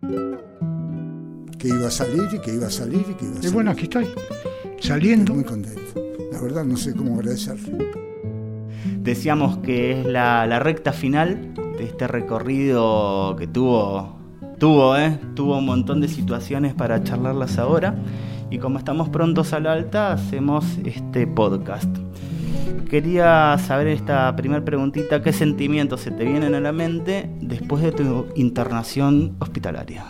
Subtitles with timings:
[0.00, 3.50] Que iba a salir y que iba a salir y que iba a salir.
[3.50, 4.06] Y bueno, aquí estoy,
[4.78, 5.32] saliendo.
[5.32, 6.00] Estoy muy contento.
[6.30, 7.90] La verdad no sé cómo agradecerle.
[9.00, 14.16] Decíamos que es la, la recta final de este recorrido que tuvo,
[14.60, 15.18] tuvo, ¿eh?
[15.34, 17.96] tuvo un montón de situaciones para charlarlas ahora.
[18.50, 21.88] Y como estamos prontos a la alta, hacemos este podcast.
[22.88, 27.92] Quería saber esta primera preguntita, ¿qué sentimientos se te vienen a la mente después de
[27.92, 30.06] tu internación hospitalaria?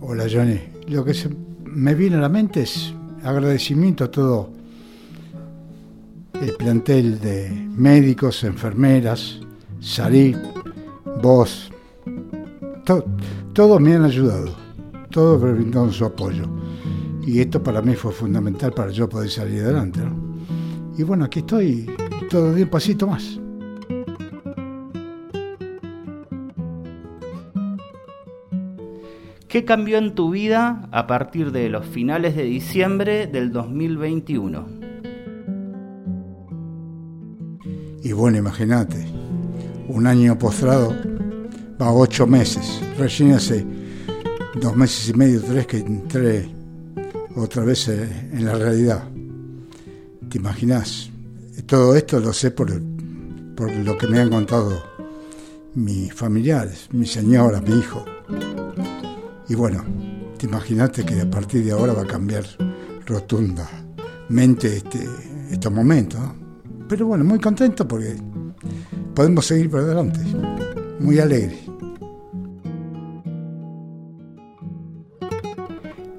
[0.00, 1.30] Hola Johnny, lo que se
[1.64, 2.92] me viene a la mente es
[3.24, 4.50] agradecimiento a todo
[6.40, 9.40] el plantel de médicos, enfermeras,
[9.80, 10.34] Sarí,
[11.22, 11.70] vos,
[12.84, 13.04] to-
[13.52, 14.54] todos me han ayudado,
[15.10, 16.44] todos brindaron su apoyo.
[17.26, 19.98] Y esto para mí fue fundamental para yo poder salir adelante.
[19.98, 20.14] ¿no?
[20.96, 21.90] Y bueno, aquí estoy,
[22.30, 23.40] todo de un pasito más.
[29.48, 34.66] ¿Qué cambió en tu vida a partir de los finales de diciembre del 2021?
[38.04, 39.04] Y bueno, imagínate,
[39.88, 40.94] un año postrado,
[41.80, 43.66] va ocho meses, recién hace
[44.60, 46.55] dos meses y medio, tres que entré
[47.36, 49.08] otra vez eh, en la realidad.
[50.28, 51.10] ¿Te imaginas?
[51.66, 52.72] Todo esto lo sé por,
[53.54, 54.82] por lo que me han contado
[55.74, 58.04] mis familiares, mi señora, mi hijo.
[59.48, 59.84] Y bueno,
[60.38, 62.44] te imaginaste que a partir de ahora va a cambiar
[63.06, 65.06] rotundamente este,
[65.50, 66.20] estos momentos.
[66.88, 68.16] Pero bueno, muy contento porque
[69.14, 70.20] podemos seguir por adelante.
[71.00, 71.65] Muy alegre.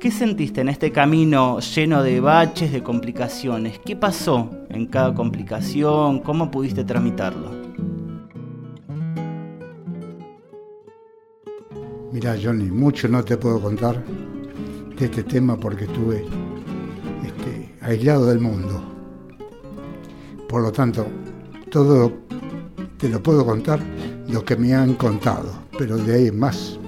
[0.08, 3.78] ¿Qué sentiste en este camino lleno de baches, de complicaciones?
[3.80, 6.22] ¿Qué pasó en cada complicación?
[6.22, 7.52] ¿Cómo pudiste tramitarlo?
[12.14, 14.02] Mira, Johnny, mucho no te puedo contar
[14.98, 16.24] de este tema porque estuve
[17.26, 18.82] este, aislado del mundo.
[20.48, 21.06] Por lo tanto,
[21.70, 22.14] todo
[22.98, 23.82] te lo puedo contar
[24.30, 26.80] lo que me han contado, pero de ahí en más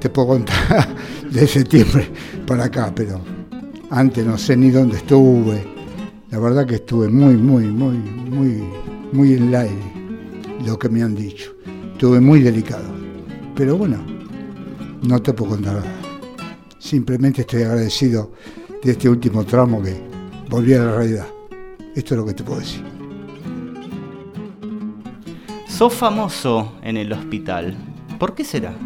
[0.00, 1.03] te puedo contar
[1.34, 2.08] de septiembre
[2.46, 3.20] para acá, pero
[3.90, 5.64] antes no sé ni dónde estuve.
[6.30, 8.62] La verdad que estuve muy, muy, muy, muy,
[9.12, 9.92] muy en el aire,
[10.64, 11.52] lo que me han dicho.
[11.92, 12.84] Estuve muy delicado.
[13.56, 13.98] Pero bueno,
[15.02, 15.92] no te puedo contar nada.
[16.78, 18.32] Simplemente estoy agradecido
[18.82, 19.96] de este último tramo que
[20.48, 21.26] volví a la realidad.
[21.96, 22.82] Esto es lo que te puedo decir.
[25.68, 27.76] Sos famoso en el hospital.
[28.18, 28.76] ¿Por qué será?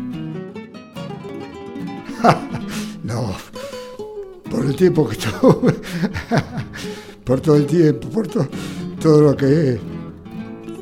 [3.04, 3.32] No,
[4.50, 5.74] por el tiempo que estuve,
[7.24, 8.48] por todo el tiempo, por to-
[9.00, 9.78] todo lo que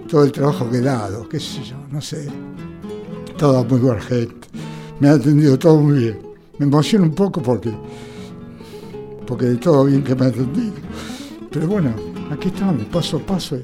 [0.08, 2.28] todo el trabajo que he dado, qué sé yo, no sé.
[3.36, 4.48] Toda muy buena gente,
[4.98, 6.18] me ha atendido todo muy bien.
[6.58, 7.70] Me emociona un poco porque,
[9.26, 10.72] porque de todo bien que me ha atendido.
[11.50, 11.90] Pero bueno,
[12.30, 13.56] aquí estamos, paso a paso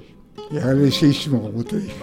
[0.50, 1.94] y, agradecidísimo, como te dije.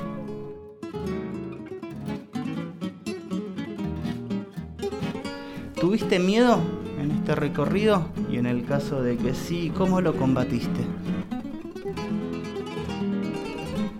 [5.79, 6.59] ¿Tuviste miedo
[7.01, 8.06] en este recorrido?
[8.29, 10.81] Y en el caso de que sí, ¿cómo lo combatiste?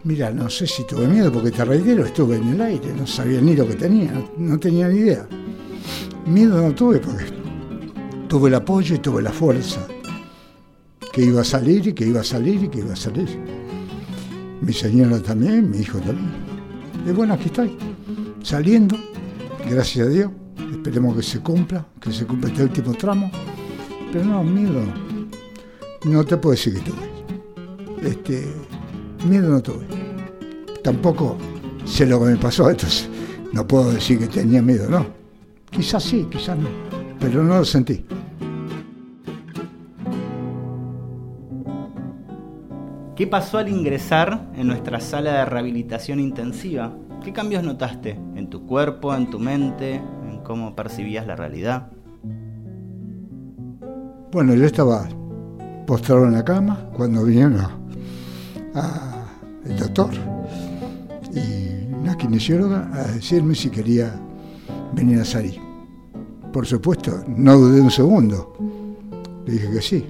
[0.04, 3.40] Mira, no sé si tuve miedo porque te reitero, estuve en el aire, no sabía
[3.40, 5.26] ni lo que tenía, no tenía ni idea.
[6.26, 7.26] Miedo no tuve porque
[8.28, 9.88] tuve el apoyo y tuve la fuerza.
[11.14, 13.30] Que iba a salir y que iba a salir y que iba a salir.
[14.62, 16.34] Mi señora también, mi hijo también.
[17.08, 17.78] Y bueno, aquí estoy,
[18.44, 18.98] saliendo,
[19.70, 20.39] gracias a Dios.
[20.80, 23.30] Esperemos que se cumpla, que se cumpla este último tramo.
[24.14, 24.82] Pero no, miedo
[26.06, 26.24] no.
[26.24, 28.10] Te puedo decir que tuve.
[28.10, 28.48] Este,
[29.28, 29.86] miedo no tuve.
[30.82, 31.36] Tampoco
[31.84, 33.10] sé lo que me pasó, entonces
[33.52, 35.06] no puedo decir que tenía miedo, no.
[35.70, 36.70] Quizás sí, quizás no,
[37.20, 38.06] pero no lo sentí.
[43.18, 46.96] ¿Qué pasó al ingresar en nuestra sala de rehabilitación intensiva?
[47.22, 50.19] ¿Qué cambios notaste en tu cuerpo, en tu mente, en
[50.50, 51.92] cómo percibías la realidad?
[54.32, 55.08] Bueno, yo estaba
[55.86, 57.58] postrado en la cama cuando vinieron
[58.74, 59.28] a,
[59.64, 60.10] el doctor
[61.32, 64.12] y una kinesióloga a decirme si quería
[64.94, 65.60] venir a salir.
[66.52, 68.58] Por supuesto, no dudé un segundo.
[69.46, 70.06] Le dije que sí.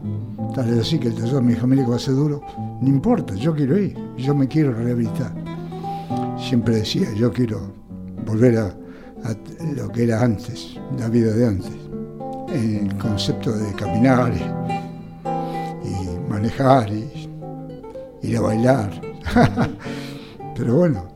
[0.55, 2.41] Tal vez así que el doctor me dijo, mire va a ser duro.
[2.81, 5.33] No importa, yo quiero ir, yo me quiero rehabilitar.
[6.37, 7.73] Siempre decía, yo quiero
[8.25, 8.73] volver a,
[9.23, 9.35] a
[9.75, 11.71] lo que era antes, la vida de antes.
[12.49, 14.41] El concepto de caminar y,
[16.29, 17.29] manejar y
[18.21, 19.01] ir a bailar.
[20.55, 21.07] Pero bueno,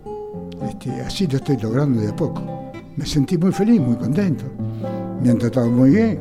[0.67, 2.41] este, así lo estoy logrando de a poco.
[2.95, 4.45] Me sentí muy feliz, muy contento.
[5.21, 6.19] Me han tratado muy bien,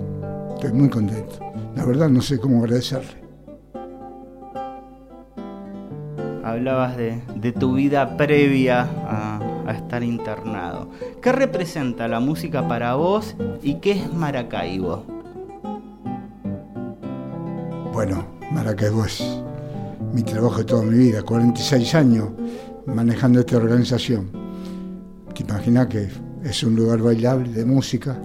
[0.55, 1.39] estoy muy contento.
[1.77, 3.23] La verdad no sé cómo agradecerle.
[6.45, 10.89] Hablabas de, tu vida previa a, a, estar internado.
[11.21, 15.05] ¿Qué representa la música para vos y qué es Maracaibo?
[17.93, 19.23] Bueno, Maracaibo es
[20.13, 22.29] mi trabajo de toda mi vida, 46 años
[22.87, 24.31] manejando esta organización.
[25.35, 26.09] Te imaginas que
[26.45, 28.17] es un lugar bailable de música,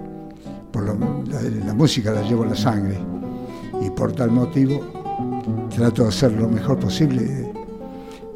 [0.71, 2.97] por la, música la llevo en la sangre
[3.81, 4.81] y por tal motivo
[5.75, 7.51] trato de hacer lo mejor posible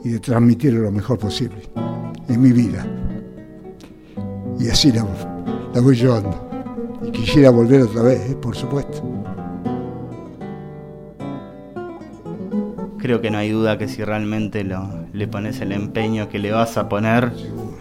[0.03, 1.61] y de, transmitirlo lo mejor posible
[2.27, 2.85] en mi vida.
[4.59, 5.05] Y así la,
[5.73, 6.49] la voy llevando.
[7.03, 8.35] Y quisiera volver otra vez, ¿eh?
[8.35, 9.01] por supuesto.
[13.01, 16.51] creo que no hay duda que si realmente lo, le pones el empeño que le
[16.51, 17.33] vas a poner,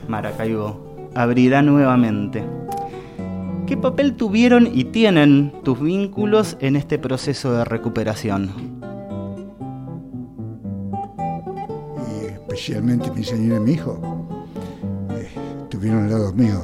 [0.08, 2.42] Maracaibo abrirá nuevamente.
[3.66, 8.50] ¿Qué papel tuvieron y tienen tus vínculos en este proceso de recuperación?
[12.08, 14.19] Y especialmente mi señora y mi hijo
[15.81, 16.62] estuvieron al lado mío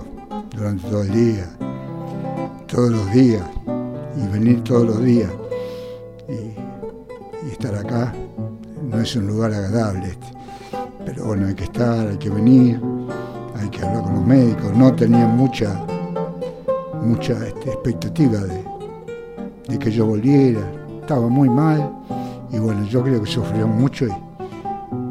[0.54, 1.48] durante todo el día,
[2.66, 3.42] todos los días,
[4.14, 5.30] y venir todos los días
[6.28, 8.12] y estar acá
[8.82, 10.26] no es un lugar agradable este.
[11.06, 12.78] Pero bueno, hay que estar, hay que venir,
[13.58, 14.76] hay que hablar con los médicos.
[14.76, 15.82] No tenían mucha,
[17.00, 20.60] mucha este, expectativa de, que yo volviera.
[21.00, 21.90] Estaba muy mal
[22.52, 24.10] y bueno, yo creo que sufrió mucho y,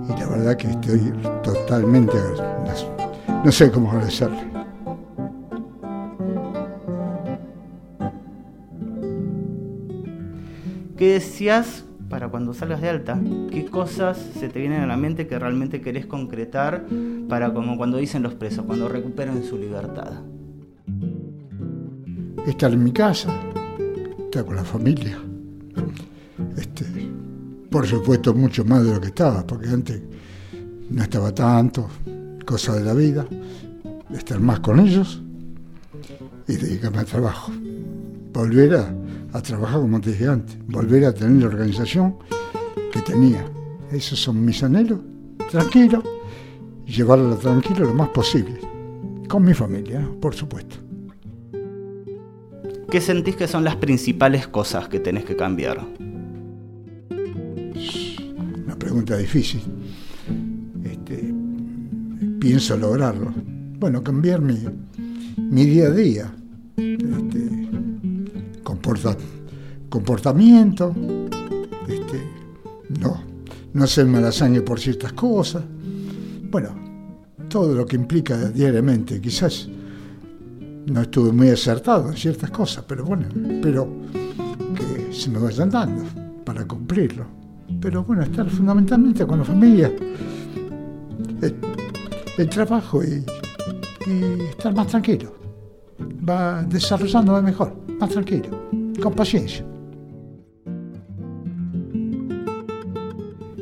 [0.10, 1.12] la verdad que estoy
[1.42, 2.55] totalmente, no,
[3.46, 4.42] no sé cómo agradecerle.
[10.98, 13.20] ¿Qué decías para cuando salgas de alta?
[13.52, 16.88] ¿Qué cosas se te vienen a la mente que realmente querés concretar
[17.30, 20.14] para como cuando dicen los presos, cuando recuperen su libertad?
[22.48, 23.32] Estar en mi casa,
[24.26, 25.20] estar con la familia.
[26.58, 26.86] Este,
[27.70, 30.02] por supuesto, mucho más de lo que estaba, porque antes
[30.90, 31.88] no estaba tanto,
[32.46, 33.28] cosa de la vida,
[34.14, 35.22] estar más con ellos
[36.48, 37.52] y dedicarme al trabajo.
[38.34, 38.94] Volver a,
[39.34, 42.16] a trabajar como te dije antes, volver a tener la organización
[42.92, 43.46] que tenía.
[43.92, 45.00] Esos son mis anhelos,
[45.52, 46.04] tranquilo,
[46.86, 48.60] llevarlo tranquilo lo más posible,
[49.28, 50.78] con mi familia, por supuesto.
[52.90, 55.86] ¿Qué sentís que son las principales cosas que tenés que cambiar?
[58.66, 59.62] Una pregunta difícil.
[62.46, 63.34] Pienso lograrlo.
[63.80, 64.60] Bueno, cambiar mi,
[65.36, 66.32] mi día a día.
[66.78, 67.70] Este,
[69.90, 70.94] comportamiento,
[71.88, 72.22] este,
[73.02, 73.20] no,
[73.74, 75.64] no hacer mala sangre por ciertas cosas.
[76.52, 76.70] Bueno,
[77.50, 79.68] todo lo que implica diariamente, quizás
[80.86, 83.90] no estuve muy acertado en ciertas cosas, pero bueno, espero
[84.76, 86.04] que se me vayan dando
[86.46, 87.26] para cumplirlo.
[87.82, 89.92] Pero bueno, estar fundamentalmente con la familia,
[92.38, 93.24] el, trabajo y,
[94.50, 95.34] estar más tranquilo.
[96.28, 98.50] Va desarrollándome mejor, más tranquilo
[99.02, 99.66] con paciencia.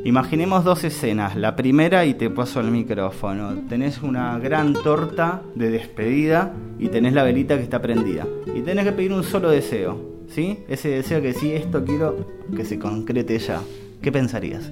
[0.04, 1.34] Imaginemos dos escenas.
[1.34, 3.54] La primera, y te paso el micrófono.
[3.68, 8.26] Tenés una gran torta de despedida y tenés la velita que está prendida.
[8.54, 10.12] Y tenés que pedir un solo deseo.
[10.28, 10.58] ¿Sí?
[10.68, 13.60] Ese deseo que sí, esto quiero que se concrete ya.
[14.02, 14.70] ¿Qué pensarías?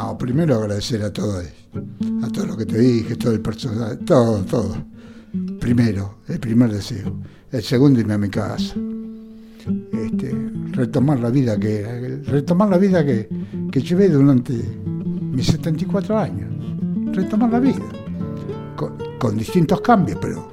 [0.00, 1.44] No, primero agradecer a todos.
[2.22, 4.74] A todo lo que te dije, todo el personal, todo, todo
[5.60, 7.20] primero, el primer deseo.
[7.52, 8.74] El segundo, irme a mi casa.
[9.92, 10.34] Este,
[10.72, 13.28] retomar la vida que retomar la vida que,
[13.70, 16.50] que llevé durante mis 74 años.
[17.14, 17.84] Retomar la vida.
[19.18, 20.50] Con, distintos cambios, pero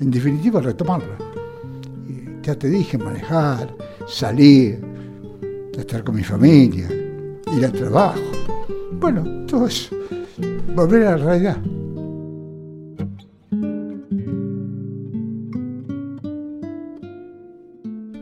[0.00, 1.16] en definitiva retomarla.
[2.06, 3.74] Y ya te dije, manejar,
[4.06, 4.84] salir,
[5.78, 6.86] estar con mi familia,
[7.56, 8.33] ir al trabajo.
[9.04, 9.94] Bueno, todo eso.
[10.74, 11.58] Volver a la realidad.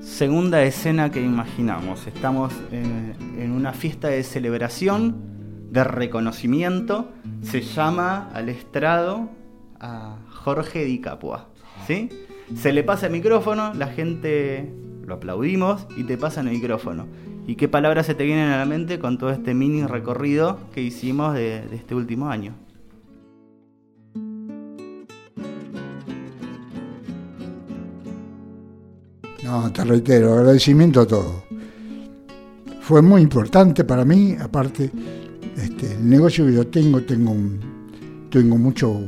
[0.01, 2.09] segunda escena que imaginamos.
[2.09, 7.13] Estamos en, una fiesta de celebración, de reconocimiento.
[7.43, 9.31] Se llama al estrado
[9.79, 11.51] a Jorge Di Capua.
[11.87, 12.09] ¿sí?
[12.57, 14.75] Se le pasa el micrófono, la gente
[15.07, 17.07] lo aplaudimos y te pasan el micrófono.
[17.47, 20.83] ¿Y qué palabras se te vienen a la mente con todo este mini recorrido que
[20.83, 22.55] hicimos de este último año?
[29.43, 31.45] No, te reitero, agradecimiento a todo.
[32.81, 34.91] Fue muy importante para mí, aparte,
[35.57, 37.37] Este, el negocio que yo tengo, tengo,
[38.31, 39.01] tengo mucho,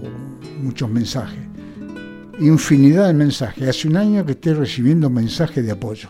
[0.63, 1.41] muchos mensajes,
[2.39, 3.67] infinidad de mensajes.
[3.67, 6.09] Hace un año que estoy recibiendo mensajes de apoyo.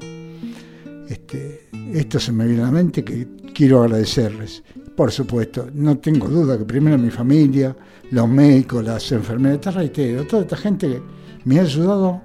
[1.08, 1.63] Este,
[1.94, 4.62] esto se me viene a la mente que quiero agradecerles.
[4.96, 7.74] Por supuesto, no tengo duda que primero mi familia,
[8.10, 11.02] los médicos, las enfermeras, te reitero, toda esta gente que
[11.44, 12.20] me ha ayudado,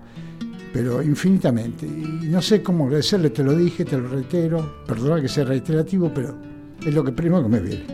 [0.74, 1.86] pero infinitamente.
[1.86, 6.12] Y no sé cómo agradecerle, te lo dije, te lo reitero, perdona que sea reiterativo,
[6.14, 6.36] pero
[6.84, 7.86] es lo que primero que me viene,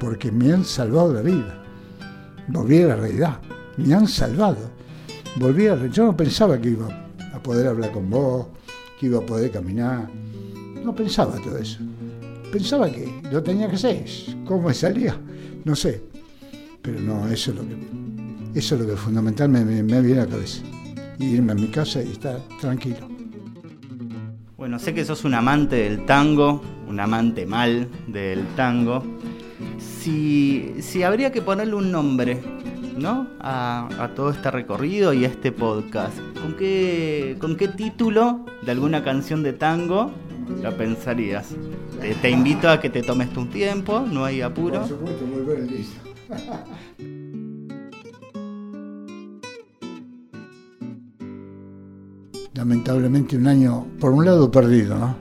[0.00, 1.62] porque me han salvado la vida.
[2.48, 3.40] Volví a la realidad,
[3.76, 4.70] me han salvado.
[5.36, 6.88] Volví a, yo no pensaba que iba
[7.32, 8.46] a poder hablar con vos,
[8.98, 10.08] que iba a poder caminar.
[10.84, 11.78] No pensaba todo eso.
[12.52, 14.04] Pensaba que lo tenía que hacer.
[14.44, 15.16] ¿Cómo salía?
[15.64, 16.02] No sé.
[16.82, 20.24] Pero no, eso es lo que, eso es lo que fundamentalmente me, me viene a
[20.24, 20.62] la cabeza.
[21.18, 23.08] irme a mi casa y estar tranquilo.
[24.56, 29.02] Bueno, sé que sos un amante del tango, un amante mal del tango.
[29.78, 32.42] Si, si habría que ponerle un nombre,
[32.96, 33.26] ¿no?
[33.40, 36.16] A, a, todo este recorrido y a este podcast.
[36.40, 40.10] ¿Con qué, ¿Con qué título de alguna canción de tango
[40.62, 41.48] lo pensarías?
[42.00, 44.80] Te, te, invito a que te tomes tu tiempo, no hay apuro.
[44.80, 46.00] Por supuesto, volver listo.
[52.54, 55.16] Lamentablemente un año, por un lado perdido, ¿no?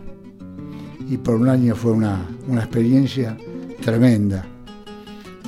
[1.09, 3.37] Y por un año fue una, una experiencia
[3.81, 4.45] tremenda.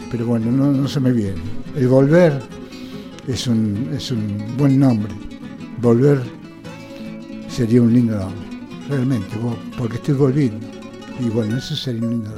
[0.09, 1.41] Pero bueno, no, no, se me viene.
[1.75, 2.39] El volver
[3.27, 5.13] es un, es un buen nombre.
[5.81, 6.21] Volver
[7.47, 8.50] sería un lindo nombre,
[8.91, 9.35] realmente,
[9.77, 10.67] porque estoy volviendo.
[11.19, 12.29] Y bueno, eso sería un lindo.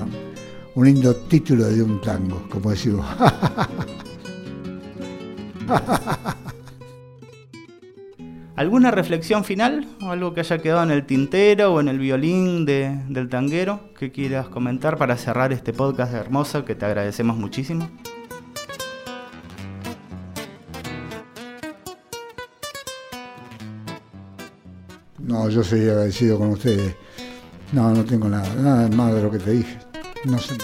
[0.75, 3.05] Un lindo título de un tango, como decimos.
[8.55, 9.87] ¿Alguna reflexión final?
[10.01, 13.79] ¿O algo que haya quedado en el tintero o en el violín de, del tanguero
[13.97, 17.89] que quieras comentar para cerrar este podcast hermoso que te agradecemos muchísimo?
[25.49, 26.95] Yo soy agradecido con ustedes.
[27.71, 29.77] No, no tengo nada, nada más de lo que te dije.
[30.25, 30.55] No sé,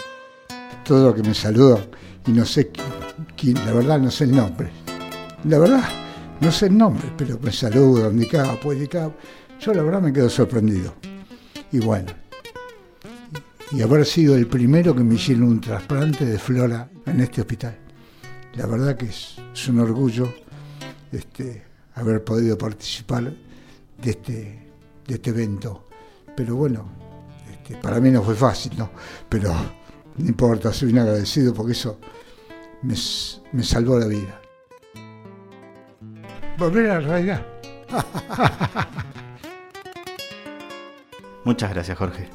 [0.83, 1.85] todo lo que me saludan
[2.25, 2.71] y no sé
[3.35, 4.69] quién, la verdad no sé el nombre.
[5.45, 5.83] La verdad,
[6.39, 9.15] no sé el nombre, pero me saludan de capo y de capo.
[9.59, 10.93] Yo la verdad me quedo sorprendido.
[11.71, 12.11] Y bueno,
[13.71, 17.77] y haber sido el primero que me hicieron un trasplante de flora en este hospital.
[18.55, 20.33] La verdad que es, es un orgullo
[21.11, 21.63] este,
[21.95, 23.33] haber podido participar
[24.01, 24.68] de este,
[25.09, 25.85] de este evento.
[26.35, 26.85] Pero bueno,
[27.51, 28.91] este, para mí no fue fácil, ¿no?
[29.27, 29.53] Pero
[30.15, 31.99] no importa, soy un agradecido porque eso
[32.83, 32.95] me,
[33.51, 34.39] me salvó la vida.
[36.57, 37.45] Volver a la realidad.
[41.45, 42.29] Muchas gracias, Jorge.